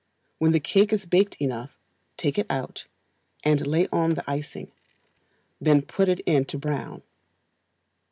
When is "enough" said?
1.39-1.77